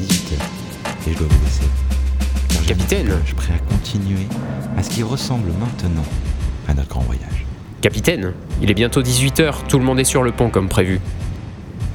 [0.00, 0.60] 18h
[1.06, 1.26] je dois
[2.66, 4.26] Capitaine prêt à continuer
[4.76, 6.04] à ce qui ressemble maintenant
[6.68, 7.44] à notre grand voyage.
[7.80, 8.32] Capitaine,
[8.62, 11.00] il est bientôt 18h, tout le monde est sur le pont comme prévu.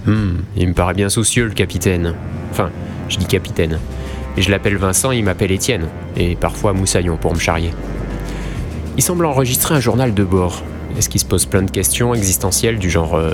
[0.08, 2.14] Hum, il me paraît bien soucieux le capitaine.
[2.52, 2.72] Enfin,
[3.10, 3.80] je dis capitaine.
[4.38, 5.88] Je l'appelle Vincent, il m'appelle Étienne,
[6.18, 7.72] et parfois Moussaillon pour me charrier.
[8.98, 10.62] Il semble enregistrer un journal de bord.
[10.98, 13.34] Est-ce qu'il se pose plein de questions existentielles du genre euh,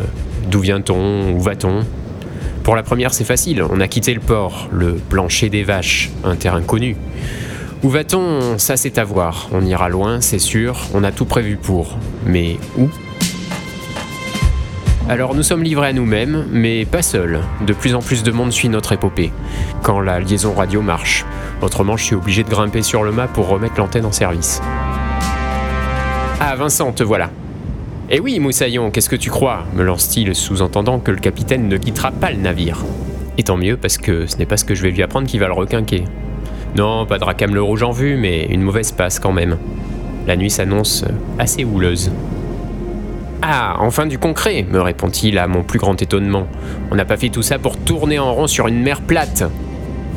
[0.50, 1.86] d'où vient-on, où va-t-on?
[2.64, 6.36] Pour la première, c'est facile, on a quitté le port, le plancher des vaches, un
[6.36, 6.96] terrain connu.
[7.84, 8.60] Où va-t-on?
[8.60, 9.50] Ça, c'est à voir.
[9.52, 11.98] On ira loin, c'est sûr, on a tout prévu pour.
[12.26, 12.88] Mais où?
[15.10, 17.42] Alors nous sommes livrés à nous-mêmes, mais pas seuls.
[17.66, 19.32] De plus en plus de monde suit notre épopée,
[19.82, 21.26] quand la liaison radio marche.
[21.62, 24.62] Autrement, je suis obligé de grimper sur le mât pour remettre l'antenne en service.
[26.40, 27.32] Ah Vincent, te voilà.
[28.14, 29.64] Eh oui, Moussaillon, qu'est-ce que tu crois?
[29.74, 32.84] me lance-t-il, sous-entendant que le capitaine ne quittera pas le navire.
[33.38, 35.38] Et tant mieux, parce que ce n'est pas ce que je vais lui apprendre qui
[35.38, 36.04] va le requinquer.
[36.76, 39.58] Non, pas de le rouge en vue, mais une mauvaise passe quand même.
[40.28, 41.06] La nuit s'annonce
[41.40, 42.12] assez houleuse.
[43.42, 46.48] Ah, enfin du concret, me répond-il à mon plus grand étonnement.
[46.92, 49.46] On n'a pas fait tout ça pour tourner en rond sur une mer plate.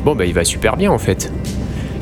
[0.03, 1.31] Bon, bah il va super bien en fait.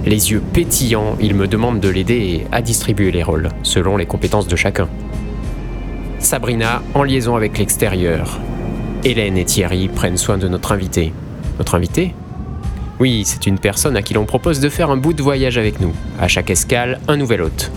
[0.08, 4.48] Les yeux pétillants, il me demande de l'aider à distribuer les rôles, selon les compétences
[4.48, 4.90] de chacun.
[6.24, 8.40] Sabrina en liaison avec l'extérieur.
[9.04, 11.12] Hélène et Thierry prennent soin de notre invité.
[11.58, 12.14] Notre invité
[13.00, 15.82] Oui, c'est une personne à qui l'on propose de faire un bout de voyage avec
[15.82, 15.94] nous.
[16.20, 17.72] À chaque escale, un nouvel hôte.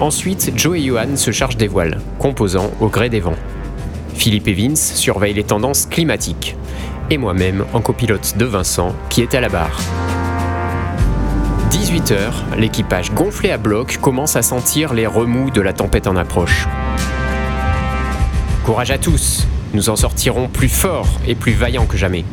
[0.00, 3.38] Ensuite, Joe et Johan se chargent des voiles, composant au gré des vents.
[4.14, 6.56] Philippe et Vince surveillent les tendances climatiques.
[7.10, 9.80] Et moi-même en copilote de Vincent, qui est à la barre.
[11.70, 16.66] 18h, l'équipage gonflé à bloc commence à sentir les remous de la tempête en approche.
[18.68, 22.26] Courage à tous, nous en sortirons plus forts et plus vaillants que jamais.